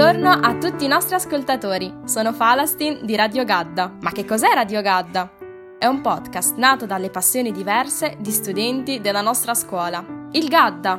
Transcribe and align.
Buongiorno 0.00 0.30
a 0.30 0.56
tutti 0.56 0.86
i 0.86 0.88
nostri 0.88 1.14
ascoltatori, 1.14 1.92
sono 2.06 2.32
Falastin 2.32 3.00
di 3.04 3.14
Radio 3.16 3.44
Gadda. 3.44 3.98
Ma 4.00 4.12
che 4.12 4.24
cos'è 4.24 4.50
Radio 4.54 4.80
Gadda? 4.80 5.30
È 5.78 5.84
un 5.84 6.00
podcast 6.00 6.56
nato 6.56 6.86
dalle 6.86 7.10
passioni 7.10 7.52
diverse 7.52 8.16
di 8.18 8.30
studenti 8.30 9.02
della 9.02 9.20
nostra 9.20 9.52
scuola. 9.52 10.02
Il 10.32 10.48
Gadda! 10.48 10.98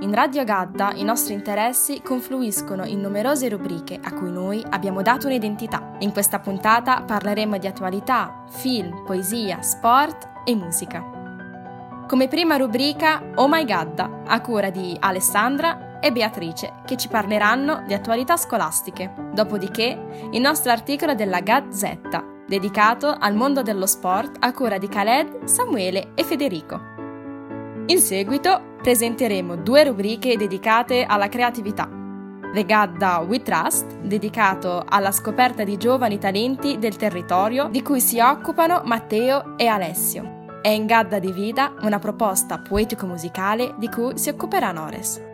In 0.00 0.14
Radio 0.14 0.44
Gadda 0.44 0.92
i 0.94 1.04
nostri 1.04 1.34
interessi 1.34 2.00
confluiscono 2.00 2.86
in 2.86 3.02
numerose 3.02 3.50
rubriche 3.50 4.00
a 4.02 4.14
cui 4.14 4.32
noi 4.32 4.64
abbiamo 4.66 5.02
dato 5.02 5.26
un'identità. 5.26 5.96
In 5.98 6.12
questa 6.12 6.38
puntata 6.38 7.02
parleremo 7.02 7.58
di 7.58 7.66
attualità, 7.66 8.44
film, 8.48 9.04
poesia, 9.04 9.60
sport 9.60 10.26
e 10.46 10.54
musica. 10.54 11.04
Come 12.08 12.28
prima 12.28 12.56
rubrica 12.56 13.22
Oh 13.34 13.46
My 13.46 13.66
Gadda, 13.66 14.22
a 14.26 14.40
cura 14.40 14.70
di 14.70 14.96
Alessandra 14.98 15.81
e 16.02 16.10
Beatrice, 16.10 16.72
che 16.84 16.96
ci 16.96 17.06
parleranno 17.06 17.84
di 17.86 17.94
attualità 17.94 18.36
scolastiche. 18.36 19.14
Dopodiché, 19.32 20.28
il 20.32 20.40
nostro 20.40 20.72
articolo 20.72 21.14
della 21.14 21.40
Gazzetta, 21.40 22.24
dedicato 22.44 23.14
al 23.16 23.36
mondo 23.36 23.62
dello 23.62 23.86
sport 23.86 24.36
a 24.40 24.52
cura 24.52 24.78
di 24.78 24.88
Khaled, 24.88 25.44
Samuele 25.44 26.10
e 26.16 26.24
Federico. 26.24 26.80
In 27.86 27.98
seguito 27.98 28.74
presenteremo 28.82 29.56
due 29.56 29.84
rubriche 29.84 30.36
dedicate 30.36 31.04
alla 31.04 31.28
creatività. 31.28 31.88
The 32.52 32.64
Gadda 32.64 33.18
We 33.20 33.40
Trust, 33.40 33.98
dedicato 34.00 34.84
alla 34.86 35.12
scoperta 35.12 35.62
di 35.62 35.76
giovani 35.76 36.18
talenti 36.18 36.78
del 36.78 36.96
territorio 36.96 37.68
di 37.70 37.80
cui 37.80 38.00
si 38.00 38.18
occupano 38.18 38.82
Matteo 38.84 39.56
e 39.56 39.68
Alessio. 39.68 40.40
E 40.62 40.74
in 40.74 40.86
Gadda 40.86 41.18
di 41.18 41.32
Vida, 41.32 41.72
una 41.80 41.98
proposta 41.98 42.58
poetico-musicale 42.58 43.74
di 43.78 43.88
cui 43.88 44.18
si 44.18 44.28
occuperà 44.28 44.70
Nores. 44.72 45.30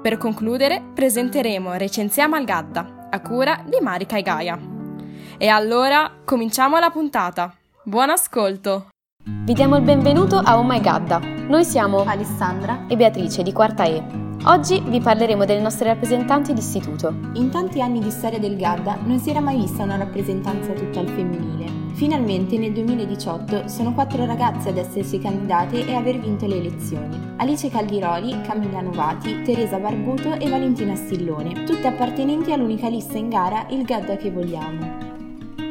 Per 0.00 0.16
concludere, 0.16 0.82
presenteremo 0.94 1.74
Recensiamo 1.74 2.34
al 2.34 2.46
Gadda, 2.46 3.08
a 3.10 3.20
cura 3.20 3.62
di 3.66 3.76
Marika 3.82 4.16
e 4.16 4.22
Gaia. 4.22 4.58
E 5.36 5.46
allora 5.48 6.10
cominciamo 6.24 6.78
la 6.78 6.88
puntata. 6.88 7.54
Buon 7.84 8.08
ascolto! 8.08 8.88
Vi 9.22 9.52
diamo 9.52 9.76
il 9.76 9.82
benvenuto 9.82 10.36
a 10.36 10.58
Oh 10.58 10.64
My 10.64 10.80
Gadda. 10.80 11.18
Noi 11.18 11.64
siamo 11.64 12.04
Alessandra 12.04 12.86
e 12.88 12.96
Beatrice 12.96 13.42
di 13.42 13.52
Quarta 13.52 13.84
E. 13.84 14.02
Oggi 14.46 14.80
vi 14.86 15.00
parleremo 15.00 15.44
delle 15.44 15.60
nostre 15.60 15.88
rappresentanti 15.88 16.54
d'istituto. 16.54 17.14
In 17.34 17.50
tanti 17.50 17.82
anni 17.82 18.00
di 18.00 18.10
storia 18.10 18.38
del 18.38 18.56
Gadda 18.56 18.96
non 19.04 19.18
si 19.18 19.28
era 19.28 19.40
mai 19.40 19.58
vista 19.58 19.82
una 19.82 19.98
rappresentanza 19.98 20.72
tutta 20.72 21.00
al 21.00 21.08
femminile. 21.08 21.79
Finalmente 21.94 22.56
nel 22.58 22.72
2018 22.72 23.68
sono 23.68 23.92
quattro 23.92 24.24
ragazze 24.24 24.70
ad 24.70 24.78
essersi 24.78 25.18
candidate 25.18 25.86
e 25.86 25.94
aver 25.94 26.18
vinto 26.18 26.46
le 26.46 26.56
elezioni. 26.56 27.18
Alice 27.36 27.68
Caldiroli, 27.68 28.40
Camilla 28.42 28.80
Novati, 28.80 29.42
Teresa 29.42 29.78
Barbuto 29.78 30.32
e 30.34 30.48
Valentina 30.48 30.94
Stillone, 30.94 31.64
tutte 31.64 31.86
appartenenti 31.86 32.52
all'unica 32.52 32.88
lista 32.88 33.18
in 33.18 33.28
gara 33.28 33.66
Il 33.70 33.84
Gadda 33.84 34.16
che 34.16 34.30
vogliamo. 34.30 35.08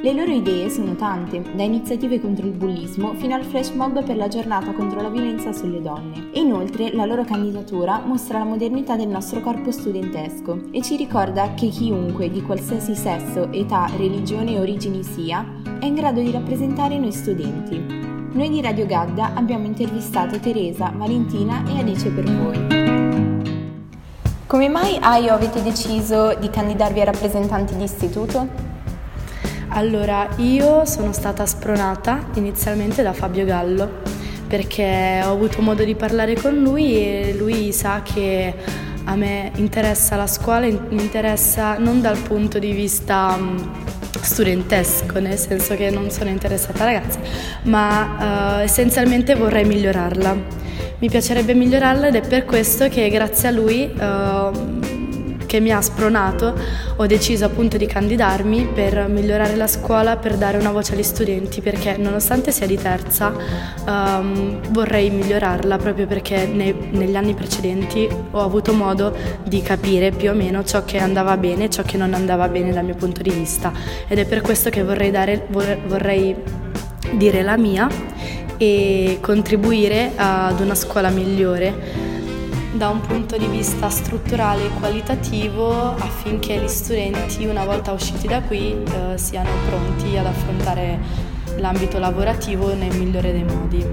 Le 0.01 0.13
loro 0.13 0.31
idee 0.31 0.69
sono 0.69 0.95
tante, 0.95 1.41
da 1.53 1.63
iniziative 1.63 2.21
contro 2.21 2.45
il 2.45 2.53
bullismo 2.53 3.15
fino 3.15 3.35
al 3.35 3.43
flash 3.43 3.71
mob 3.71 4.01
per 4.05 4.15
la 4.15 4.29
giornata 4.29 4.71
contro 4.71 5.01
la 5.01 5.09
violenza 5.09 5.51
sulle 5.51 5.81
donne. 5.81 6.29
E 6.31 6.39
inoltre 6.39 6.93
la 6.93 7.03
loro 7.03 7.25
candidatura 7.25 8.01
mostra 8.05 8.37
la 8.37 8.45
modernità 8.45 8.95
del 8.95 9.09
nostro 9.09 9.41
corpo 9.41 9.71
studentesco 9.71 10.67
e 10.71 10.81
ci 10.81 10.95
ricorda 10.95 11.53
che 11.53 11.67
chiunque 11.67 12.29
di 12.29 12.41
qualsiasi 12.41 12.95
sesso, 12.95 13.51
età, 13.51 13.89
religione 13.97 14.53
e 14.53 14.59
origini 14.59 15.03
sia, 15.03 15.45
è 15.79 15.85
in 15.85 15.95
grado 15.95 16.19
di 16.19 16.31
rappresentare 16.31 16.97
noi 16.97 17.11
studenti. 17.13 17.77
Noi 18.31 18.49
di 18.49 18.61
Radio 18.61 18.85
Gadda 18.85 19.31
abbiamo 19.33 19.65
intervistato 19.65 20.37
Teresa, 20.39 20.91
Valentina 20.93 21.63
e 21.65 21.79
Alice 21.79 22.09
per 22.09 22.25
voi. 22.25 22.67
Come 24.45 24.67
mai 24.67 24.97
AIO 24.99 25.33
avete 25.33 25.61
deciso 25.63 26.35
di 26.35 26.49
candidarvi 26.49 26.99
a 26.99 27.05
rappresentanti 27.05 27.77
di 27.77 27.83
istituto? 27.83 28.47
Allora, 29.69 30.27
io 30.37 30.83
sono 30.85 31.13
stata 31.13 31.45
spronata 31.45 32.27
inizialmente 32.33 33.01
da 33.01 33.13
Fabio 33.13 33.45
Gallo 33.45 34.01
perché 34.47 35.21
ho 35.23 35.31
avuto 35.31 35.61
modo 35.61 35.83
di 35.83 35.95
parlare 35.95 36.35
con 36.35 36.55
lui 36.55 36.95
e 36.95 37.35
lui 37.37 37.71
sa 37.71 38.01
che 38.01 38.53
a 39.05 39.15
me 39.15 39.51
interessa 39.55 40.15
la 40.17 40.27
scuola, 40.27 40.65
mi 40.65 41.01
interessa 41.01 41.77
non 41.77 42.01
dal 42.01 42.17
punto 42.17 42.59
di 42.59 42.71
vista 42.73 43.37
mm, 43.37 43.57
studentesco, 44.29 45.19
nel 45.19 45.37
senso 45.37 45.75
che 45.75 45.89
non 45.89 46.11
sono 46.11 46.29
interessata 46.29 46.83
a 46.83 46.85
ragazzi, 46.85 47.17
ma 47.63 48.59
uh, 48.59 48.61
essenzialmente 48.61 49.33
vorrei 49.33 49.65
migliorarla. 49.65 50.37
Mi 50.99 51.09
piacerebbe 51.09 51.55
migliorarla 51.55 52.07
ed 52.07 52.15
è 52.15 52.21
per 52.21 52.45
questo 52.45 52.89
che 52.89 53.09
grazie 53.09 53.47
a 53.47 53.51
lui 53.51 53.89
uh, 53.91 54.78
che 55.49 55.59
mi 55.59 55.71
ha 55.71 55.81
spronato, 55.81 56.53
ho 56.95 57.05
deciso 57.07 57.43
appunto 57.43 57.75
di 57.75 57.87
candidarmi 57.87 58.67
per 58.71 59.07
migliorare 59.07 59.55
la 59.55 59.65
scuola, 59.65 60.15
per 60.15 60.37
dare 60.37 60.59
una 60.59 60.69
voce 60.69 60.93
agli 60.93 61.01
studenti, 61.01 61.59
perché 61.59 61.97
nonostante 61.97 62.51
sia 62.51 62.67
di 62.67 62.77
terza 62.77 63.33
um, 63.87 64.59
vorrei 64.69 65.09
migliorarla 65.09 65.77
proprio 65.77 66.05
perché 66.05 66.45
nei, 66.45 66.75
negli 66.91 67.15
anni 67.15 67.33
precedenti 67.33 68.07
ho 68.29 68.41
avuto 68.41 68.73
modo 68.73 69.11
di 69.43 69.63
capire 69.63 70.11
più 70.11 70.29
o 70.29 70.35
meno 70.35 70.63
ciò 70.63 70.85
che 70.85 70.99
andava 70.99 71.35
bene 71.35 71.63
e 71.63 71.69
ciò 71.71 71.81
che 71.81 71.97
non 71.97 72.13
andava 72.13 72.47
bene 72.47 72.71
dal 72.71 72.85
mio 72.85 72.95
punto 72.95 73.23
di 73.23 73.31
vista. 73.31 73.73
Ed 74.07 74.19
è 74.19 74.25
per 74.25 74.41
questo 74.41 74.69
che 74.69 74.83
vorrei, 74.83 75.09
dare, 75.09 75.47
vorrei 75.49 76.35
dire 77.13 77.41
la 77.41 77.57
mia 77.57 77.87
e 78.57 79.17
contribuire 79.19 80.11
ad 80.15 80.59
una 80.59 80.75
scuola 80.75 81.09
migliore 81.09 82.18
da 82.73 82.89
un 82.89 83.01
punto 83.01 83.37
di 83.37 83.47
vista 83.47 83.89
strutturale 83.89 84.65
e 84.65 84.69
qualitativo 84.79 85.95
affinché 85.95 86.57
gli 86.57 86.67
studenti 86.67 87.45
una 87.45 87.65
volta 87.65 87.91
usciti 87.91 88.27
da 88.27 88.41
qui 88.41 88.71
eh, 88.71 89.17
siano 89.17 89.49
pronti 89.67 90.15
ad 90.17 90.27
affrontare 90.27 90.99
l'ambito 91.57 91.97
lavorativo 91.97 92.73
nel 92.75 92.95
migliore 92.95 93.31
dei 93.31 93.43
modi. 93.43 93.85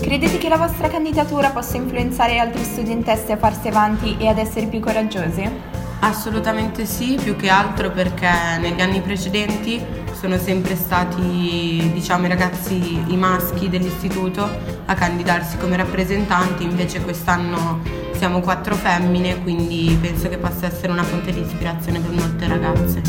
Credete 0.00 0.38
che 0.38 0.48
la 0.48 0.56
vostra 0.56 0.88
candidatura 0.88 1.50
possa 1.50 1.76
influenzare 1.76 2.38
altre 2.38 2.64
studentesse 2.64 3.32
a 3.32 3.36
farsi 3.36 3.68
avanti 3.68 4.16
e 4.18 4.26
ad 4.26 4.38
essere 4.38 4.66
più 4.66 4.80
coraggiose? 4.80 5.76
Assolutamente 6.00 6.86
sì, 6.86 7.18
più 7.22 7.36
che 7.36 7.48
altro 7.48 7.90
perché 7.90 8.28
negli 8.60 8.80
anni 8.80 9.00
precedenti 9.00 9.84
sono 10.18 10.36
sempre 10.36 10.74
stati 10.74 11.90
diciamo, 11.92 12.26
i 12.26 12.28
ragazzi, 12.28 13.04
i 13.06 13.16
maschi 13.16 13.68
dell'istituto 13.68 14.48
a 14.86 14.94
candidarsi 14.94 15.56
come 15.58 15.76
rappresentanti, 15.76 16.64
invece 16.64 17.00
quest'anno 17.02 17.80
siamo 18.14 18.40
quattro 18.40 18.74
femmine, 18.74 19.40
quindi 19.40 19.96
penso 20.00 20.28
che 20.28 20.36
possa 20.36 20.66
essere 20.66 20.90
una 20.90 21.04
fonte 21.04 21.32
di 21.32 21.40
ispirazione 21.40 22.00
per 22.00 22.10
molte 22.10 22.48
ragazze. 22.48 23.02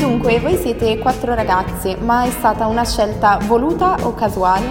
Dunque, 0.00 0.40
voi 0.40 0.56
siete 0.56 0.96
quattro 0.96 1.34
ragazze, 1.34 1.96
ma 1.96 2.24
è 2.24 2.30
stata 2.30 2.66
una 2.66 2.86
scelta 2.86 3.38
voluta 3.46 3.98
o 4.00 4.14
casuale? 4.14 4.66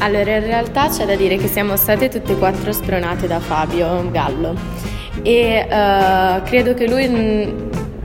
Allora, 0.00 0.36
in 0.36 0.44
realtà 0.44 0.88
c'è 0.88 1.06
da 1.06 1.14
dire 1.14 1.36
che 1.38 1.48
siamo 1.48 1.74
state 1.76 2.10
tutte 2.10 2.32
e 2.32 2.38
quattro 2.38 2.70
spronate 2.70 3.26
da 3.26 3.40
Fabio 3.40 4.10
Gallo 4.10 4.54
e 5.22 5.66
uh, 5.66 6.42
credo 6.44 6.74
che 6.74 6.88
lui 6.88 7.59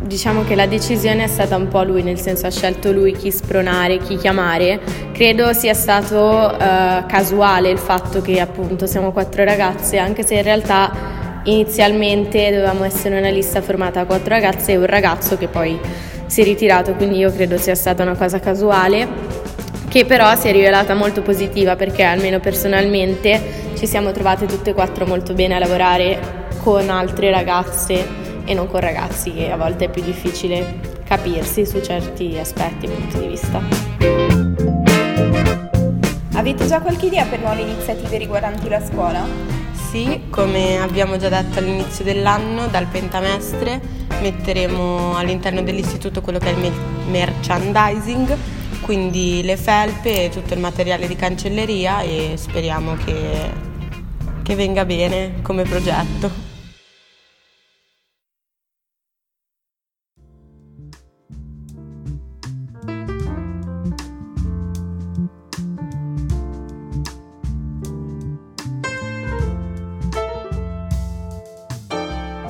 diciamo 0.05 0.43
che 0.43 0.55
la 0.55 0.67
decisione 0.67 1.23
è 1.23 1.27
stata 1.27 1.55
un 1.55 1.67
po' 1.67 1.83
lui, 1.83 2.03
nel 2.03 2.19
senso 2.19 2.45
ha 2.45 2.51
scelto 2.51 2.91
lui 2.91 3.13
chi 3.13 3.31
spronare, 3.31 3.97
chi 3.97 4.17
chiamare. 4.17 4.79
Credo 5.11 5.51
sia 5.53 5.74
stato 5.74 6.18
uh, 6.18 7.06
casuale 7.07 7.69
il 7.69 7.80
fatto 7.80 8.21
che 8.21 8.39
appunto 8.39 8.85
siamo 8.85 9.12
quattro 9.12 9.44
ragazze, 9.44 9.97
anche 9.97 10.25
se 10.25 10.35
in 10.35 10.44
realtà 10.44 11.41
inizialmente 11.44 12.50
dovevamo 12.51 12.83
essere 12.83 13.18
una 13.18 13.30
lista 13.30 13.62
formata 13.62 14.01
da 14.01 14.06
quattro 14.06 14.30
ragazze 14.30 14.74
e 14.74 14.77
un 14.77 14.85
ragazzo 14.85 15.38
che 15.38 15.47
poi 15.47 15.80
si 16.27 16.41
è 16.41 16.44
ritirato, 16.44 16.94
quindi 16.94 17.18
io 17.18 17.31
credo 17.31 17.57
sia 17.57 17.75
stata 17.75 18.03
una 18.03 18.15
cosa 18.15 18.39
casuale 18.39 19.44
che 19.88 20.06
però 20.06 20.35
si 20.35 20.47
è 20.47 20.51
rivelata 20.51 20.94
molto 20.94 21.21
positiva 21.21 21.75
perché 21.75 22.03
almeno 22.03 22.39
personalmente 22.39 23.74
ci 23.77 23.88
siamo 23.88 24.12
trovate 24.12 24.45
tutte 24.45 24.71
e 24.71 24.74
quattro 24.74 25.06
molto 25.06 25.33
bene 25.33 25.56
a 25.56 25.59
lavorare 25.59 26.44
con 26.62 26.89
altre 26.89 27.30
ragazze 27.31 28.25
e 28.45 28.53
non 28.53 28.68
con 28.68 28.80
ragazzi 28.80 29.33
che 29.33 29.51
a 29.51 29.57
volte 29.57 29.86
è 29.86 29.89
più 29.89 30.01
difficile 30.03 30.80
capirsi 31.03 31.65
su 31.65 31.81
certi 31.81 32.38
aspetti 32.38 32.86
e 32.86 32.89
punti 32.89 33.19
di 33.19 33.27
vista. 33.27 33.62
Avete 36.33 36.68
già 36.68 36.80
qualche 36.80 37.07
idea 37.07 37.25
per 37.25 37.39
nuove 37.39 37.62
iniziative 37.62 38.18
riguardanti 38.18 38.69
la 38.69 38.83
scuola? 38.83 39.25
Sì, 39.89 40.24
come 40.30 40.80
abbiamo 40.80 41.18
già 41.18 41.30
detto 41.30 41.59
all'inizio 41.59 42.03
dell'anno, 42.03 42.68
dal 42.68 42.86
pentamestre 42.86 44.03
metteremo 44.21 45.15
all'interno 45.18 45.62
dell'istituto 45.62 46.21
quello 46.21 46.39
che 46.39 46.53
è 46.53 46.57
il 46.57 46.71
merchandising, 47.09 48.36
quindi 48.81 49.42
le 49.44 49.57
felpe 49.57 50.25
e 50.25 50.30
tutto 50.30 50.53
il 50.53 50.59
materiale 50.59 51.07
di 51.07 51.15
cancelleria 51.15 52.01
e 52.01 52.33
speriamo 52.36 52.95
che, 53.03 53.51
che 54.44 54.56
venga 54.56 54.86
bene 54.86 55.42
come 55.42 55.63
progetto. 55.63 56.44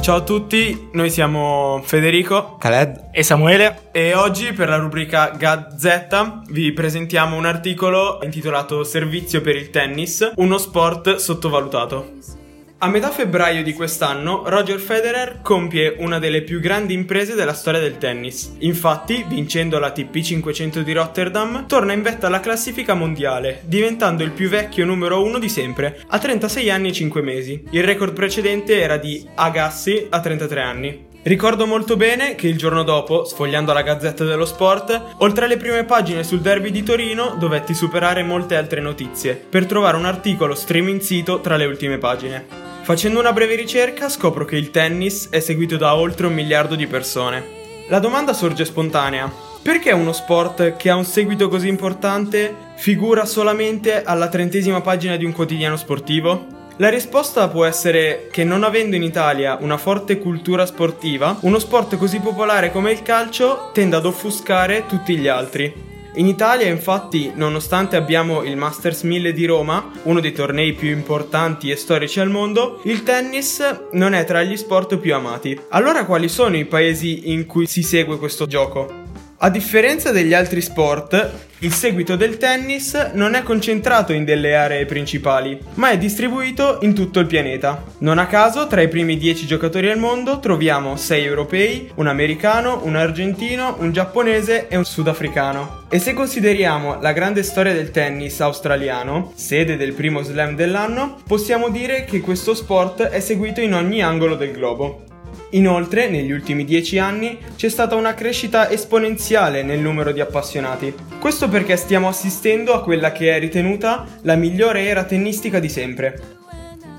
Ciao 0.06 0.18
a 0.18 0.22
tutti, 0.22 0.90
noi 0.92 1.10
siamo 1.10 1.82
Federico, 1.84 2.58
Khaled 2.58 3.08
e 3.12 3.24
Samuele 3.24 3.90
e 3.92 4.14
oggi 4.14 4.54
per 4.54 4.70
la 4.70 4.78
rubrica 4.78 5.30
Gazzetta 5.30 6.44
vi 6.50 6.72
presentiamo 6.74 7.36
un 7.36 7.48
articolo 7.48 8.20
intitolato 8.22 8.84
Servizio 8.84 9.42
per 9.42 9.56
il 9.56 9.72
tennis, 9.72 10.34
uno 10.36 10.60
sport 10.60 11.16
sottovalutato. 11.16 12.45
A 12.78 12.90
metà 12.90 13.10
febbraio 13.10 13.64
di 13.64 13.72
quest'anno 13.72 14.44
Roger 14.50 14.80
Federer 14.80 15.40
compie 15.42 15.96
una 16.00 16.20
delle 16.20 16.42
più 16.42 16.60
grandi 16.60 16.94
imprese 16.94 17.34
della 17.34 17.54
storia 17.54 17.80
del 17.80 17.98
tennis. 17.98 18.56
Infatti, 18.60 19.24
vincendo 19.26 19.80
la 19.80 19.92
TP 19.92 20.20
500 20.20 20.82
di 20.82 20.92
Rotterdam, 20.92 21.68
torna 21.68 21.94
in 21.94 22.02
vetta 22.02 22.28
alla 22.28 22.42
classifica 22.42 22.94
mondiale, 22.94 23.62
diventando 23.64 24.24
il 24.24 24.32
più 24.32 24.50
vecchio 24.50 24.84
numero 24.84 25.24
uno 25.24 25.40
di 25.40 25.48
sempre, 25.48 26.02
a 26.06 26.20
36 26.20 26.70
anni 26.70 26.90
e 26.90 26.92
5 26.92 27.22
mesi. 27.22 27.64
Il 27.70 27.86
record 27.86 28.14
precedente 28.14 28.78
era 28.78 28.98
di 28.98 29.26
Agassi 29.36 30.08
a 30.10 30.20
33 30.20 30.62
anni. 30.62 31.06
Ricordo 31.26 31.66
molto 31.66 31.98
bene 31.98 32.36
che 32.36 32.48
il 32.48 32.56
giorno 32.56 32.84
dopo, 32.84 33.24
sfogliando 33.24 33.74
la 33.74 33.82
Gazzetta 33.82 34.24
dello 34.24 34.46
Sport, 34.46 35.16
oltre 35.18 35.46
alle 35.46 35.58
prime 35.58 35.84
pagine 35.84 36.24
sul 36.24 36.40
derby 36.40 36.70
di 36.70 36.84
Torino, 36.84 37.36
dovetti 37.40 37.74
superare 37.74 38.22
molte 38.22 38.56
altre 38.56 38.80
notizie 38.80 39.34
per 39.34 39.66
trovare 39.66 39.98
un 39.98 40.06
articolo 40.06 40.54
streaming 40.54 41.00
sito 41.00 41.42
tra 41.42 41.56
le 41.56 41.66
ultime 41.66 41.98
pagine. 41.98 42.46
Facendo 42.84 43.20
una 43.20 43.34
breve 43.34 43.56
ricerca 43.56 44.08
scopro 44.08 44.46
che 44.46 44.56
il 44.56 44.70
tennis 44.70 45.30
è 45.32 45.40
seguito 45.40 45.78
da 45.78 45.96
oltre 45.96 46.28
un 46.28 46.34
miliardo 46.36 46.76
di 46.76 46.86
persone. 46.86 47.44
La 47.90 47.98
domanda 47.98 48.34
sorge 48.34 48.64
spontanea. 48.64 49.28
Perché 49.64 49.94
uno 49.94 50.14
sport 50.14 50.76
che 50.76 50.92
ha 50.92 50.96
un 50.96 51.06
seguito 51.06 51.50
così 51.50 51.68
importante 51.68 52.56
figura 52.76 53.26
solamente 53.26 54.04
alla 54.04 54.30
trentesima 54.30 54.82
pagina 54.82 55.16
di 55.16 55.26
un 55.26 55.32
quotidiano 55.32 55.76
sportivo? 55.76 56.55
La 56.78 56.90
risposta 56.90 57.48
può 57.48 57.64
essere 57.64 58.28
che 58.30 58.44
non 58.44 58.66
avendo 58.66 58.98
in 58.98 59.04
Italia 59.04 59.58
una 59.62 59.78
forte 59.78 60.20
cultura 60.20 60.66
sportiva, 60.66 61.38
uno 61.42 61.58
sport 61.58 61.96
così 61.96 62.20
popolare 62.20 62.70
come 62.70 62.92
il 62.92 63.02
calcio 63.02 63.70
tende 63.72 63.96
ad 63.96 64.06
offuscare 64.06 64.84
tutti 64.86 65.16
gli 65.16 65.30
altri. 65.30 65.74
In 66.16 66.28
Italia, 66.28 66.68
infatti, 66.68 67.32
nonostante 67.34 67.96
abbiamo 67.96 68.44
il 68.44 68.58
Masters 68.58 69.04
1000 69.04 69.32
di 69.32 69.46
Roma, 69.46 69.90
uno 70.04 70.20
dei 70.20 70.34
tornei 70.34 70.74
più 70.74 70.90
importanti 70.90 71.70
e 71.70 71.78
storici 71.78 72.20
al 72.20 72.30
mondo, 72.30 72.82
il 72.84 73.04
tennis 73.04 73.88
non 73.94 74.14
è 74.14 74.26
tra 74.26 74.44
gli 74.44 74.58
sport 74.58 74.98
più 74.98 75.14
amati. 75.14 75.58
Allora 75.70 76.04
quali 76.06 76.28
sono 76.28 76.58
i 76.58 76.66
paesi 76.66 77.32
in 77.32 77.46
cui 77.46 77.68
si 77.68 77.84
segue 77.84 78.18
questo 78.18 78.48
gioco? 78.48 79.05
A 79.40 79.50
differenza 79.50 80.12
degli 80.12 80.34
altri 80.34 80.62
sport, 80.62 81.32
il 81.60 81.74
seguito 81.74 82.16
del 82.16 82.38
tennis 82.38 82.94
non 83.16 83.34
è 83.34 83.44
concentrato 83.44 84.14
in 84.14 84.24
delle 84.24 84.56
aree 84.56 84.86
principali, 84.86 85.60
ma 85.74 85.90
è 85.90 85.98
distribuito 85.98 86.78
in 86.84 86.96
tutto 86.96 87.20
il 87.20 87.26
pianeta. 87.26 87.84
Non 88.00 88.18
a 88.18 88.28
caso, 88.28 88.66
tra 88.68 88.82
i 88.82 88.88
primi 88.88 89.18
10 89.18 89.46
giocatori 89.46 89.90
al 89.90 90.00
mondo 90.00 90.40
troviamo 90.40 90.96
6 90.96 91.26
europei, 91.26 91.92
un 91.96 92.08
americano, 92.08 92.80
un 92.86 92.96
argentino, 92.96 93.76
un 93.80 93.92
giapponese 93.92 94.70
e 94.70 94.78
un 94.78 94.86
sudafricano. 94.86 95.84
E 95.90 96.00
se 96.00 96.14
consideriamo 96.14 97.02
la 97.02 97.12
grande 97.12 97.44
storia 97.44 97.74
del 97.74 97.92
tennis 97.92 98.40
australiano, 98.40 99.34
sede 99.36 99.76
del 99.76 99.92
primo 99.92 100.22
slam 100.22 100.56
dell'anno, 100.56 101.18
possiamo 101.28 101.68
dire 101.68 102.06
che 102.06 102.22
questo 102.22 102.56
sport 102.56 103.02
è 103.02 103.20
seguito 103.20 103.60
in 103.60 103.74
ogni 103.74 104.02
angolo 104.02 104.36
del 104.36 104.54
globo. 104.54 105.04
Inoltre, 105.52 106.10
negli 106.10 106.32
ultimi 106.32 106.66
dieci 106.66 106.98
anni 106.98 107.38
c'è 107.56 107.70
stata 107.70 107.96
una 107.96 108.14
crescita 108.14 108.70
esponenziale 108.70 109.64
nel 109.64 109.80
numero 109.80 110.12
di 110.12 110.20
appassionati. 110.20 110.94
Questo 111.20 111.48
perché 111.48 111.78
stiamo 111.78 112.08
assistendo 112.08 112.74
a 112.74 112.82
quella 112.82 113.12
che 113.12 113.36
è 113.36 113.40
ritenuta 113.40 114.06
la 114.22 114.36
migliore 114.36 114.86
era 114.86 115.04
tennistica 115.04 115.60
di 115.60 115.70
sempre. 115.70 116.34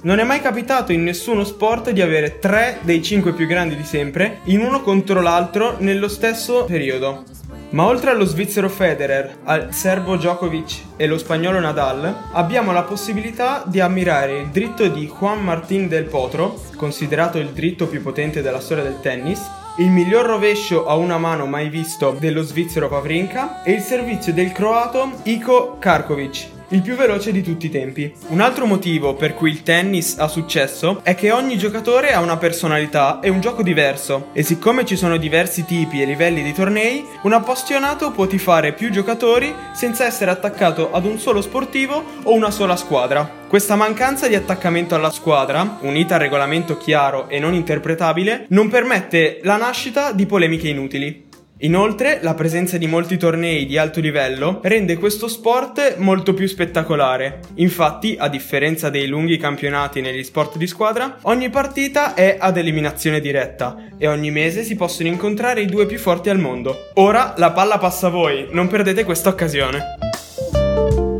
Non 0.02 0.20
è 0.20 0.24
mai 0.24 0.40
capitato 0.40 0.92
in 0.92 1.02
nessuno 1.02 1.42
sport 1.42 1.90
di 1.90 2.00
avere 2.00 2.38
tre 2.38 2.78
dei 2.82 3.02
cinque 3.02 3.32
più 3.32 3.46
grandi 3.46 3.76
di 3.76 3.84
sempre 3.84 4.38
in 4.44 4.60
uno 4.60 4.80
contro 4.80 5.20
l'altro 5.20 5.76
nello 5.80 6.08
stesso 6.08 6.64
periodo. 6.64 7.24
Ma 7.70 7.84
oltre 7.84 8.10
allo 8.10 8.24
svizzero 8.24 8.68
Federer, 8.68 9.38
al 9.42 9.74
serbo 9.74 10.16
Djokovic 10.16 10.82
e 10.96 11.06
lo 11.06 11.18
spagnolo 11.18 11.58
Nadal, 11.58 12.14
abbiamo 12.32 12.70
la 12.70 12.84
possibilità 12.84 13.64
di 13.66 13.80
ammirare 13.80 14.38
il 14.38 14.48
dritto 14.48 14.86
di 14.86 15.06
Juan 15.08 15.42
Martín 15.42 15.88
del 15.88 16.04
Potro, 16.04 16.62
considerato 16.76 17.38
il 17.38 17.48
dritto 17.48 17.88
più 17.88 18.02
potente 18.02 18.40
della 18.40 18.60
storia 18.60 18.84
del 18.84 19.00
tennis, 19.00 19.50
il 19.78 19.90
miglior 19.90 20.24
rovescio 20.24 20.86
a 20.86 20.94
una 20.94 21.18
mano 21.18 21.44
mai 21.46 21.68
visto 21.68 22.16
dello 22.18 22.42
svizzero 22.42 22.88
Pavrinka 22.88 23.62
e 23.62 23.72
il 23.72 23.82
servizio 23.82 24.32
del 24.32 24.52
croato 24.52 25.10
Iko 25.24 25.76
Karkovic, 25.78 26.65
il 26.68 26.82
più 26.82 26.94
veloce 26.96 27.32
di 27.32 27.42
tutti 27.42 27.66
i 27.66 27.70
tempi. 27.70 28.12
Un 28.28 28.40
altro 28.40 28.66
motivo 28.66 29.14
per 29.14 29.34
cui 29.34 29.50
il 29.50 29.62
tennis 29.62 30.16
ha 30.18 30.28
successo 30.28 31.00
è 31.02 31.14
che 31.14 31.30
ogni 31.30 31.56
giocatore 31.56 32.12
ha 32.12 32.20
una 32.20 32.36
personalità 32.36 33.20
e 33.20 33.28
un 33.28 33.40
gioco 33.40 33.62
diverso 33.62 34.28
e 34.32 34.42
siccome 34.42 34.84
ci 34.84 34.96
sono 34.96 35.16
diversi 35.16 35.64
tipi 35.64 36.02
e 36.02 36.06
livelli 36.06 36.42
di 36.42 36.52
tornei, 36.52 37.04
un 37.22 37.32
appassionato 37.32 38.10
può 38.10 38.26
tifare 38.26 38.72
più 38.72 38.90
giocatori 38.90 39.54
senza 39.72 40.04
essere 40.04 40.30
attaccato 40.30 40.92
ad 40.92 41.04
un 41.04 41.18
solo 41.18 41.40
sportivo 41.40 42.04
o 42.24 42.32
una 42.32 42.50
sola 42.50 42.76
squadra. 42.76 43.44
Questa 43.48 43.76
mancanza 43.76 44.26
di 44.26 44.34
attaccamento 44.34 44.96
alla 44.96 45.10
squadra, 45.10 45.78
unita 45.82 46.14
al 46.14 46.20
regolamento 46.20 46.76
chiaro 46.76 47.28
e 47.28 47.38
non 47.38 47.54
interpretabile, 47.54 48.46
non 48.48 48.68
permette 48.68 49.38
la 49.44 49.56
nascita 49.56 50.10
di 50.10 50.26
polemiche 50.26 50.68
inutili. 50.68 51.25
Inoltre, 51.60 52.18
la 52.20 52.34
presenza 52.34 52.76
di 52.76 52.86
molti 52.86 53.16
tornei 53.16 53.64
di 53.64 53.78
alto 53.78 54.00
livello 54.00 54.60
rende 54.62 54.98
questo 54.98 55.26
sport 55.26 55.96
molto 55.96 56.34
più 56.34 56.46
spettacolare. 56.46 57.40
Infatti, 57.54 58.14
a 58.18 58.28
differenza 58.28 58.90
dei 58.90 59.06
lunghi 59.06 59.38
campionati 59.38 60.02
negli 60.02 60.22
sport 60.22 60.58
di 60.58 60.66
squadra, 60.66 61.16
ogni 61.22 61.48
partita 61.48 62.12
è 62.12 62.36
ad 62.38 62.58
eliminazione 62.58 63.20
diretta 63.20 63.84
e 63.96 64.06
ogni 64.06 64.30
mese 64.30 64.64
si 64.64 64.76
possono 64.76 65.08
incontrare 65.08 65.62
i 65.62 65.66
due 65.66 65.86
più 65.86 65.98
forti 65.98 66.28
al 66.28 66.38
mondo. 66.38 66.90
Ora 66.94 67.32
la 67.38 67.52
palla 67.52 67.78
passa 67.78 68.08
a 68.08 68.10
voi, 68.10 68.48
non 68.50 68.68
perdete 68.68 69.04
questa 69.04 69.30
occasione. 69.30 71.15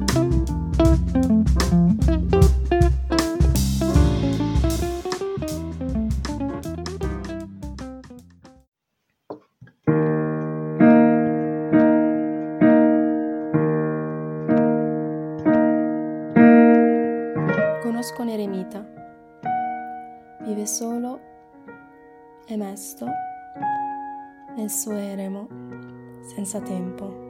Senza 26.57 26.61
tempo. 26.61 27.25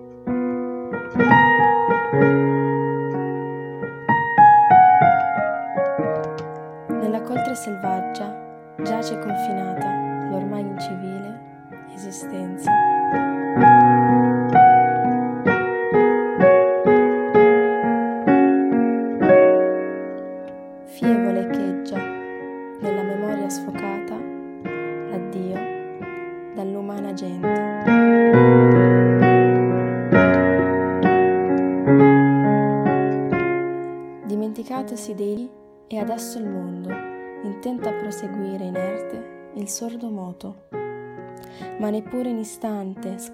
Nella 6.88 7.20
coltre 7.22 7.54
selvaggia 7.54 8.74
giace 8.82 9.18
confinata 9.18 10.28
l'ormai 10.30 10.60
incivile 10.60 11.40
esistenza. 11.94 12.70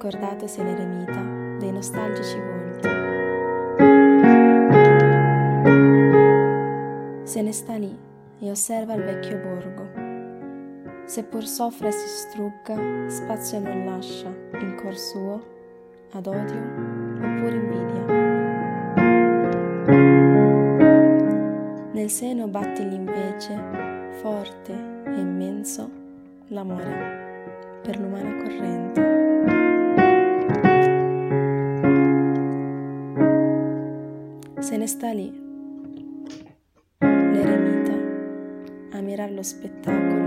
Istante 0.02 0.18
scordatesi 0.18 0.62
l'eremita 0.62 1.20
dei 1.58 1.70
nostalgici 1.70 2.36
volti. 2.38 2.88
Se 7.22 7.40
ne 7.42 7.52
sta 7.52 7.76
lì 7.76 7.96
e 8.40 8.50
osserva 8.50 8.94
il 8.94 9.02
vecchio 9.02 9.38
borgo. 9.38 10.00
Seppur 11.04 11.46
soffre 11.46 11.88
e 11.88 11.92
si 11.92 12.08
strugga, 12.08 13.08
spazio 13.08 13.60
non 13.60 13.84
lascia 13.84 14.28
in 14.60 14.74
cor 14.76 14.96
suo 14.96 15.40
ad 16.12 16.26
odio 16.26 16.60
oppure 17.16 17.54
invidia. 17.54 18.20
Nel 21.92 22.10
seno 22.10 22.48
battigli 22.48 22.94
invece, 22.94 24.10
forte 24.20 24.72
e 25.04 25.20
immenso, 25.20 25.88
l'amore 26.48 27.80
per 27.82 27.98
l'umana 27.98 28.42
corrente. 28.42 29.61
Se 34.62 34.76
ne 34.76 34.86
sta 34.86 35.12
lì, 35.12 35.28
l'eremita, 37.00 37.92
a 38.96 39.00
mirar 39.00 39.32
lo 39.32 39.42
spettacolo. 39.42 40.22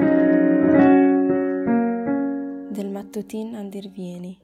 del 2.69 2.89
mattutin 2.89 3.55
andirvieni 3.55 4.37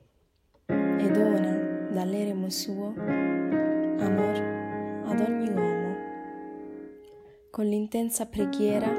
e 0.67 1.12
dona 1.12 1.89
dall'eremo 1.91 2.50
suo 2.50 2.93
amor 2.95 4.36
ad 5.07 5.19
ogni 5.19 5.50
uomo, 5.50 5.95
con 7.51 7.65
l'intensa 7.65 8.25
preghiera 8.27 8.89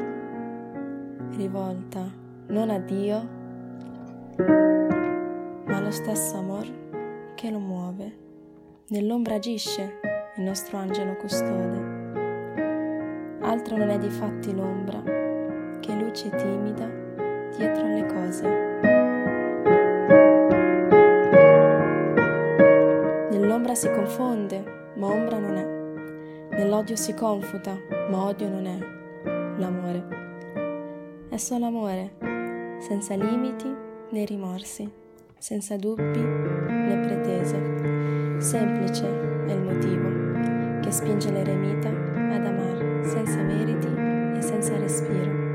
rivolta 1.31 2.13
non 2.49 2.69
a 2.69 2.79
Dio, 2.79 3.29
ma 4.37 5.77
allo 5.79 5.91
stesso 5.91 6.37
amor 6.37 7.33
che 7.35 7.51
lo 7.51 7.59
muove. 7.59 8.21
Nell'ombra 8.89 9.37
agisce 9.37 10.12
il 10.37 10.45
nostro 10.45 10.79
angelo 10.79 11.15
custode. 11.17 12.01
Altro 13.41 13.77
non 13.77 13.91
è 13.91 13.99
di 13.99 14.09
fatti 14.09 14.55
l'ombra 14.55 15.03
che 15.81 15.93
luce 15.93 16.31
timida 16.31 16.89
dietro 17.55 17.85
alle 17.85 18.07
cose. 18.07 18.49
Nell'ombra 23.31 23.75
si 23.75 23.91
confonde, 23.91 24.91
ma 24.95 25.07
ombra 25.09 25.39
non 25.39 25.57
è. 25.57 26.57
Nell'odio 26.57 26.97
si 26.97 27.13
confuta, 27.13 27.77
ma 28.09 28.25
odio 28.25 28.49
non 28.49 28.67
è. 28.67 28.79
L'amore. 29.59 30.21
È 31.29 31.37
solo 31.37 31.67
amore, 31.67 32.15
senza 32.79 33.15
limiti 33.17 33.71
né 34.11 34.25
rimorsi, 34.25 34.91
senza 35.37 35.77
dubbi 35.77 36.21
né 36.21 37.01
pretese. 37.01 38.41
Semplice 38.41 39.05
è 39.47 39.53
il 39.53 39.61
motivo 39.61 40.22
spinge 40.93 41.31
l'eremita 41.31 41.89
ad 41.89 42.47
amare 42.47 43.03
senza 43.03 43.41
meriti 43.41 43.89
e 44.37 44.43
senza 44.43 44.77
respiro 44.77 45.51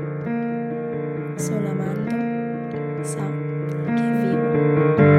solo 1.36 1.68
amando, 1.70 3.04
sa 3.04 3.24
che 3.94 4.02
è 4.02 4.26
vivo. 4.26 5.17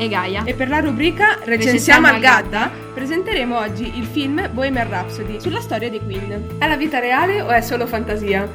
E 0.00 0.08
Gaia. 0.08 0.44
e 0.46 0.54
per 0.54 0.70
la 0.70 0.80
rubrica 0.80 1.36
Recensiamo 1.44 2.06
al 2.06 2.20
Gadda 2.20 2.70
presenteremo 2.94 3.58
oggi 3.58 3.98
il 3.98 4.06
film 4.06 4.48
Bohemian 4.50 4.88
Rhapsody 4.88 5.38
sulla 5.38 5.60
storia 5.60 5.90
dei 5.90 6.00
Queen. 6.00 6.56
È 6.58 6.66
la 6.66 6.76
vita 6.76 6.98
reale 7.00 7.42
o 7.42 7.48
è 7.48 7.60
solo 7.60 7.86
fantasia? 7.86 8.48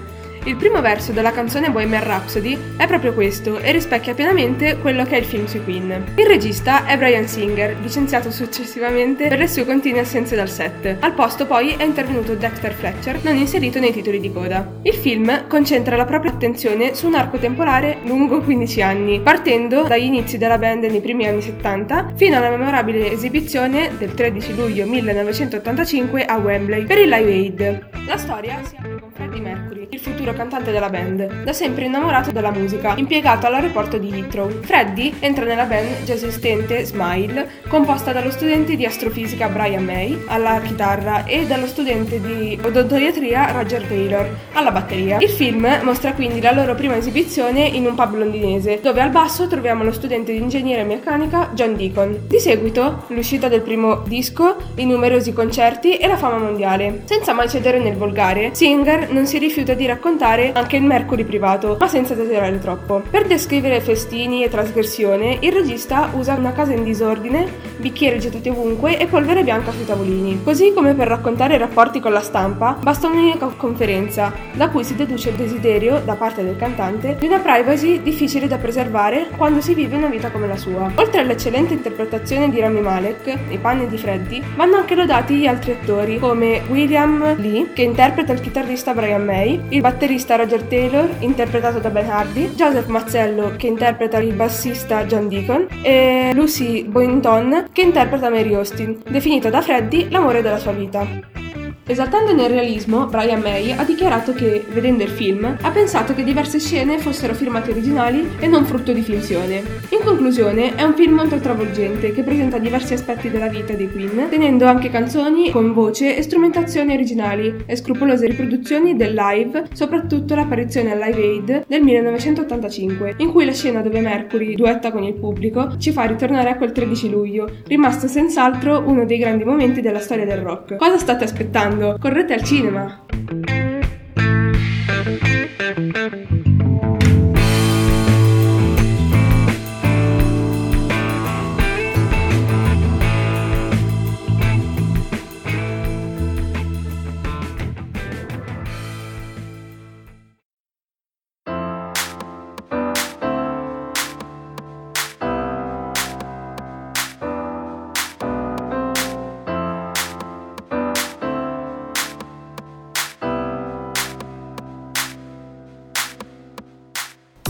Il 0.47 0.57
primo 0.57 0.79
verso 0.79 1.11
della 1.11 1.31
canzone 1.31 1.71
Bohemian 1.71 2.03
Rhapsody 2.03 2.55
è 2.77 2.85
proprio 2.85 3.15
questo 3.15 3.57
e 3.57 3.71
rispecchia 3.71 4.13
pienamente 4.13 4.77
quello 4.77 5.03
che 5.03 5.15
è 5.15 5.17
il 5.17 5.25
film 5.25 5.47
sui 5.47 5.63
Queen. 5.63 6.13
Il 6.17 6.27
regista 6.27 6.85
è 6.85 6.99
Brian 6.99 7.27
Singer, 7.27 7.75
licenziato 7.81 8.29
successivamente 8.29 9.27
per 9.27 9.39
le 9.39 9.47
sue 9.47 9.65
continue 9.65 10.01
assenze 10.01 10.35
dal 10.35 10.47
set. 10.47 10.97
Al 10.99 11.13
posto 11.13 11.47
poi 11.47 11.71
è 11.71 11.83
intervenuto 11.83 12.35
Dexter 12.35 12.73
Fletcher, 12.73 13.21
non 13.23 13.35
inserito 13.37 13.79
nei 13.79 13.91
titoli 13.91 14.19
di 14.19 14.31
coda. 14.31 14.71
Il 14.83 14.93
film 14.93 15.47
concentra 15.47 15.95
la 15.95 16.05
propria 16.05 16.33
attenzione 16.33 16.93
su 16.93 17.07
un 17.07 17.15
arco 17.15 17.39
temporale 17.39 17.97
lungo 18.03 18.41
15 18.41 18.81
anni, 18.83 19.21
partendo 19.21 19.81
dagli 19.81 20.03
inizi 20.03 20.37
della 20.37 20.59
band 20.59 20.83
nei 20.83 21.01
primi 21.01 21.25
anni 21.25 21.41
70 21.41 22.13
fino 22.17 22.37
alla 22.37 22.51
memorabile 22.51 23.11
esibizione 23.11 23.93
del 23.97 24.13
13 24.13 24.55
luglio 24.55 24.85
1985 24.85 26.23
a 26.23 26.37
Wembley 26.37 26.85
per 26.85 26.99
il 26.99 27.09
Live 27.09 27.31
Aid. 27.31 27.89
La 28.05 28.17
storia 28.17 28.59
si 28.63 28.75
apre 28.77 28.99
con 28.99 29.09
Freddie 29.11 29.41
Mercury, 29.41 29.87
il 29.89 29.99
futuro 29.99 30.33
cantante 30.35 30.71
della 30.71 30.89
band, 30.89 31.43
da 31.43 31.53
sempre 31.53 31.85
innamorato 31.85 32.31
della 32.31 32.51
musica, 32.51 32.93
impiegato 32.95 33.47
all'aeroporto 33.47 33.97
di 33.97 34.11
Heathrow. 34.11 34.61
Freddie 34.61 35.13
entra 35.19 35.45
nella 35.45 35.63
band 35.65 36.03
già 36.03 36.13
esistente 36.13 36.83
Smile, 36.85 37.49
composta 37.67 38.11
dallo 38.11 38.31
studente 38.31 38.75
di 38.75 38.85
astrofisica 38.85 39.47
Brian 39.47 39.83
May 39.83 40.23
alla 40.27 40.59
chitarra 40.61 41.23
e 41.25 41.45
dallo 41.45 41.67
studente 41.67 42.19
di 42.19 42.59
odontoiatria 42.61 43.51
Roger 43.51 43.83
Taylor 43.83 44.29
alla 44.53 44.71
batteria. 44.71 45.17
Il 45.19 45.29
film 45.29 45.67
mostra 45.83 46.13
quindi 46.13 46.41
la 46.41 46.51
loro 46.51 46.75
prima 46.75 46.97
esibizione 46.97 47.61
in 47.61 47.85
un 47.85 47.95
pub 47.95 48.15
londinese, 48.15 48.79
dove 48.81 49.01
al 49.01 49.09
basso 49.09 49.47
troviamo 49.47 49.83
lo 49.83 49.91
studente 49.91 50.33
di 50.33 50.39
ingegneria 50.39 50.83
meccanica 50.83 51.49
John 51.53 51.75
Deacon. 51.75 52.23
Di 52.27 52.39
seguito 52.39 53.05
l'uscita 53.07 53.47
del 53.47 53.61
primo 53.61 54.03
disco, 54.05 54.57
i 54.75 54.85
numerosi 54.85 55.33
concerti 55.33 55.97
e 55.97 56.07
la 56.07 56.17
fama 56.17 56.37
mondiale. 56.37 57.03
Senza 57.05 57.33
mai 57.33 57.49
cedere 57.49 57.79
nel 57.79 57.95
volgare, 57.95 58.49
Singer 58.53 59.11
non 59.11 59.25
si 59.25 59.37
rifiuta 59.37 59.73
di 59.73 59.85
raccontare 59.85 60.23
anche 60.25 60.77
il 60.77 60.83
Mercury 60.83 61.23
privato, 61.23 61.77
ma 61.79 61.87
senza 61.87 62.13
esagerare 62.13 62.57
troppo. 62.57 63.03
Per 63.07 63.27
descrivere 63.27 63.79
festini 63.79 64.43
e 64.43 64.49
trasgressione, 64.49 65.37
il 65.41 65.51
regista 65.51 66.09
usa 66.13 66.33
una 66.33 66.51
casa 66.51 66.73
in 66.73 66.83
disordine, 66.83 67.47
bicchieri 67.77 68.19
gettati 68.19 68.49
ovunque 68.49 68.97
e 68.97 69.05
polvere 69.05 69.43
bianca 69.43 69.71
sui 69.71 69.85
tavolini. 69.85 70.41
Così 70.43 70.73
come 70.73 70.95
per 70.95 71.09
raccontare 71.09 71.53
i 71.53 71.59
rapporti 71.59 71.99
con 71.99 72.11
la 72.11 72.21
stampa, 72.21 72.75
basta 72.81 73.07
un'unica 73.07 73.45
conferenza, 73.55 74.33
da 74.53 74.69
cui 74.69 74.83
si 74.83 74.95
deduce 74.95 75.29
il 75.29 75.35
desiderio, 75.35 76.01
da 76.03 76.15
parte 76.15 76.43
del 76.43 76.55
cantante, 76.55 77.17
di 77.19 77.27
una 77.27 77.37
privacy 77.37 78.01
difficile 78.01 78.47
da 78.47 78.57
preservare 78.57 79.27
quando 79.37 79.61
si 79.61 79.75
vive 79.75 79.95
una 79.95 80.07
vita 80.07 80.31
come 80.31 80.47
la 80.47 80.57
sua. 80.57 80.91
Oltre 80.95 81.19
all'eccellente 81.19 81.73
interpretazione 81.73 82.49
di 82.49 82.59
Rami 82.59 82.81
Malek, 82.81 83.37
i 83.49 83.59
panni 83.59 83.87
di 83.87 83.97
Freddy, 83.99 84.41
vanno 84.55 84.77
anche 84.77 84.95
lodati 84.95 85.35
gli 85.35 85.45
altri 85.45 85.73
attori, 85.73 86.17
come 86.17 86.63
William 86.67 87.35
Lee, 87.37 87.73
che 87.73 87.83
interpreta 87.83 88.33
il 88.33 88.41
chitarrista 88.41 88.95
Brian 88.95 89.23
May, 89.23 89.61
il 89.69 89.81
batterista 89.81 90.13
Roger 90.35 90.63
Taylor, 90.63 91.09
interpretato 91.19 91.79
da 91.79 91.89
Ben 91.89 92.09
Hardy, 92.09 92.53
Joseph 92.55 92.87
Mazzello, 92.87 93.55
che 93.57 93.67
interpreta 93.67 94.17
il 94.17 94.33
bassista 94.33 95.05
John 95.05 95.27
Deacon, 95.27 95.67
e 95.83 96.31
Lucy 96.33 96.83
Boynton, 96.85 97.67
che 97.71 97.81
interpreta 97.81 98.29
Mary 98.29 98.53
Austin, 98.53 99.01
definita 99.07 99.49
da 99.49 99.61
Freddy 99.61 100.09
l'amore 100.09 100.41
della 100.41 100.57
sua 100.57 100.71
vita. 100.71 101.44
Esaltando 101.87 102.33
nel 102.33 102.49
realismo, 102.49 103.05
Brian 103.05 103.41
May 103.41 103.71
ha 103.71 103.83
dichiarato 103.83 104.33
che, 104.33 104.65
vedendo 104.71 105.03
il 105.03 105.09
film, 105.09 105.55
ha 105.61 105.69
pensato 105.69 106.15
che 106.15 106.23
diverse 106.23 106.59
scene 106.59 106.97
fossero 106.97 107.35
firmate 107.35 107.69
originali 107.69 108.27
e 108.39 108.47
non 108.47 108.65
frutto 108.65 108.91
di 108.91 109.03
finzione. 109.03 109.61
In 109.89 109.99
conclusione, 110.03 110.73
è 110.73 110.81
un 110.81 110.95
film 110.95 111.13
molto 111.13 111.37
travolgente 111.37 112.11
che 112.11 112.23
presenta 112.23 112.57
diversi 112.57 112.93
aspetti 112.93 113.29
della 113.29 113.49
vita 113.49 113.73
dei 113.73 113.91
Queen, 113.91 114.29
tenendo 114.31 114.65
anche 114.65 114.89
canzoni 114.89 115.51
con 115.51 115.73
voce 115.73 116.17
e 116.17 116.23
strumentazioni 116.23 116.91
originali 116.91 117.55
e 117.67 117.75
scrupolose 117.75 118.25
riproduzioni 118.25 118.95
del 118.95 119.13
live, 119.13 119.65
soprattutto 119.73 120.33
l'apparizione 120.33 120.91
al 120.91 120.97
Live 120.97 121.21
Aid 121.21 121.65
del 121.67 121.83
1985, 121.83 123.13
in 123.17 123.31
cui 123.31 123.45
la 123.45 123.53
scena 123.53 123.81
dove 123.81 123.99
Mercury 123.99 124.55
duetta 124.55 124.91
con 124.91 125.03
il 125.03 125.13
pubblico 125.13 125.77
ci 125.77 125.91
fa 125.91 126.05
ritornare 126.05 126.49
a 126.49 126.57
quel 126.57 126.71
13 126.71 127.11
luglio, 127.11 127.47
rimasto 127.67 128.07
senz'altro 128.07 128.81
uno 128.87 129.05
dei 129.05 129.19
grandi 129.19 129.43
momenti 129.43 129.81
della 129.81 129.99
storia 129.99 130.25
del 130.25 130.39
rock. 130.39 130.77
Cosa 130.77 130.97
state 130.97 131.25
aspettando? 131.25 131.73
Correte 131.99 132.33
al 132.35 132.45
cinema! 132.45 133.01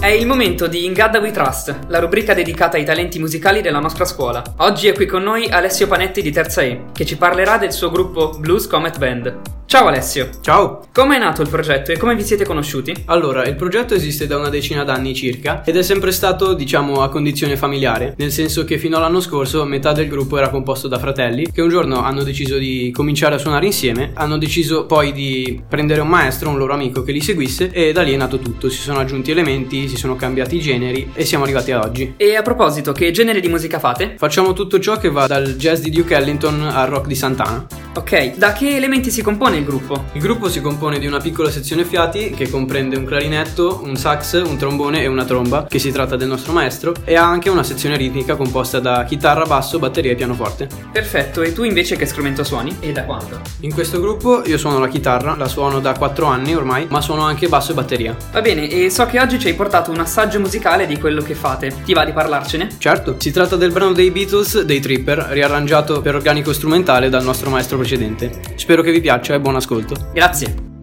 È 0.05 0.09
il 0.09 0.27
momento 0.27 0.67
di 0.67 0.85
In 0.85 0.93
Gadda 0.93 1.17
We 1.17 1.31
Trust, 1.31 1.87
la 1.87 1.97
rubrica 1.97 2.35
dedicata 2.35 2.77
ai 2.77 2.85
talenti 2.85 3.17
musicali 3.17 3.61
della 3.61 3.79
nostra 3.79 4.05
scuola. 4.05 4.43
Oggi 4.57 4.87
è 4.87 4.93
qui 4.93 5.07
con 5.07 5.23
noi 5.23 5.49
Alessio 5.49 5.87
Panetti 5.87 6.21
di 6.21 6.31
Terza 6.31 6.61
E, 6.61 6.83
che 6.93 7.07
ci 7.07 7.17
parlerà 7.17 7.57
del 7.57 7.71
suo 7.71 7.89
gruppo 7.89 8.29
Blues 8.37 8.67
Comet 8.67 8.99
Band. 8.99 9.64
Ciao 9.75 9.87
Alessio. 9.87 10.29
Ciao. 10.39 10.87
Come 10.93 11.17
è 11.17 11.19
nato 11.19 11.41
il 11.41 11.49
progetto 11.49 11.91
e 11.91 11.97
come 11.97 12.15
vi 12.15 12.23
siete 12.23 12.45
conosciuti? 12.45 12.95
Allora, 13.07 13.45
il 13.45 13.55
progetto 13.55 13.93
esiste 13.93 14.25
da 14.25 14.37
una 14.37 14.47
decina 14.47 14.85
d'anni 14.85 15.13
circa 15.13 15.65
ed 15.65 15.75
è 15.75 15.83
sempre 15.83 16.13
stato, 16.13 16.53
diciamo, 16.53 17.01
a 17.01 17.09
condizione 17.09 17.57
familiare, 17.57 18.13
nel 18.15 18.31
senso 18.31 18.63
che 18.63 18.77
fino 18.77 18.95
all'anno 18.95 19.19
scorso 19.19 19.65
metà 19.65 19.91
del 19.91 20.07
gruppo 20.07 20.37
era 20.37 20.47
composto 20.47 20.87
da 20.87 20.97
fratelli 20.97 21.51
che 21.51 21.61
un 21.61 21.67
giorno 21.67 22.01
hanno 22.03 22.23
deciso 22.23 22.57
di 22.57 22.89
cominciare 22.95 23.35
a 23.35 23.37
suonare 23.37 23.65
insieme, 23.65 24.11
hanno 24.13 24.37
deciso 24.37 24.85
poi 24.85 25.11
di 25.11 25.61
prendere 25.67 25.99
un 25.99 26.07
maestro, 26.07 26.51
un 26.51 26.57
loro 26.57 26.73
amico 26.73 27.03
che 27.03 27.11
li 27.11 27.19
seguisse 27.19 27.69
e 27.69 27.91
da 27.91 28.01
lì 28.01 28.13
è 28.13 28.17
nato 28.17 28.39
tutto, 28.39 28.69
si 28.69 28.79
sono 28.79 28.99
aggiunti 28.99 29.31
elementi, 29.31 29.89
si 29.89 29.97
sono 29.97 30.15
cambiati 30.15 30.55
i 30.55 30.61
generi 30.61 31.11
e 31.13 31.25
siamo 31.25 31.43
arrivati 31.43 31.73
ad 31.73 31.83
oggi. 31.83 32.13
E 32.15 32.37
a 32.37 32.41
proposito, 32.43 32.93
che 32.93 33.11
genere 33.11 33.41
di 33.41 33.49
musica 33.49 33.79
fate? 33.79 34.15
Facciamo 34.17 34.53
tutto 34.53 34.79
ciò 34.79 34.95
che 34.95 35.09
va 35.09 35.27
dal 35.27 35.55
jazz 35.57 35.81
di 35.81 35.89
Duke 35.89 36.15
Ellington 36.15 36.61
al 36.61 36.87
rock 36.87 37.07
di 37.07 37.15
Santana. 37.15 37.84
Ok, 37.97 38.35
da 38.35 38.51
che 38.51 38.75
elementi 38.75 39.09
si 39.09 39.21
compone 39.21 39.55
il 39.55 39.63
gruppo? 39.63 40.07
Il 40.11 40.21
gruppo 40.21 40.49
si 40.49 40.59
compone 40.59 40.99
di 40.99 41.07
una 41.07 41.19
piccola 41.19 41.49
sezione 41.49 41.85
fiati 41.85 42.31
che 42.31 42.49
comprende 42.49 42.97
un 42.97 43.05
clarinetto, 43.05 43.79
un 43.85 43.95
sax, 43.95 44.41
un 44.45 44.57
trombone 44.57 45.01
e 45.01 45.07
una 45.07 45.23
tromba, 45.23 45.65
che 45.65 45.79
si 45.79 45.93
tratta 45.93 46.17
del 46.17 46.27
nostro 46.27 46.51
maestro, 46.51 46.93
e 47.05 47.15
ha 47.15 47.23
anche 47.25 47.49
una 47.49 47.63
sezione 47.63 47.95
ritmica 47.95 48.35
composta 48.35 48.81
da 48.81 49.05
chitarra, 49.05 49.45
basso, 49.45 49.79
batteria 49.79 50.11
e 50.11 50.15
pianoforte. 50.15 50.67
Perfetto, 50.91 51.41
e 51.41 51.53
tu 51.53 51.63
invece 51.63 51.95
che 51.95 52.05
strumento 52.05 52.43
suoni 52.43 52.75
e 52.81 52.91
da 52.91 53.05
quanto? 53.05 53.39
In 53.61 53.73
questo 53.73 54.01
gruppo 54.01 54.43
io 54.45 54.57
suono 54.57 54.77
la 54.79 54.89
chitarra, 54.89 55.37
la 55.37 55.47
suono 55.47 55.79
da 55.79 55.93
4 55.93 56.25
anni 56.25 56.53
ormai, 56.53 56.87
ma 56.89 56.99
suono 56.99 57.21
anche 57.23 57.47
basso 57.47 57.71
e 57.71 57.75
batteria. 57.75 58.13
Va 58.33 58.41
bene, 58.41 58.69
e 58.69 58.89
so 58.89 59.05
che 59.05 59.21
oggi 59.21 59.39
ci 59.39 59.47
hai 59.47 59.53
portato 59.53 59.91
un 59.91 60.01
assaggio 60.01 60.41
musicale 60.41 60.85
di 60.85 60.99
quello 60.99 61.21
che 61.21 61.33
fate. 61.33 61.73
Ti 61.85 61.93
va 61.93 62.03
di 62.03 62.11
parlarcene? 62.11 62.71
Certo, 62.77 63.15
si 63.19 63.31
tratta 63.31 63.55
del 63.55 63.71
brano 63.71 63.93
dei 63.93 64.11
Beatles, 64.11 64.63
dei 64.63 64.81
Tripper, 64.81 65.29
riarrangiato 65.29 66.01
per 66.01 66.15
organico 66.15 66.51
strumentale 66.51 67.07
dal 67.07 67.23
nostro 67.23 67.49
maestro 67.49 67.83
precedente. 67.85 68.31
Spero 68.55 68.81
che 68.81 68.91
vi 68.91 68.99
piaccia 68.99 69.35
e 69.35 69.39
buon 69.39 69.55
ascolto. 69.55 70.09
Grazie. 70.11 70.74